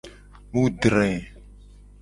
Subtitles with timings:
[0.51, 1.07] Mu dre.